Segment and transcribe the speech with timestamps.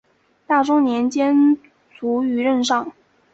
[0.47, 1.55] 大中年间
[1.91, 2.91] 卒于任上。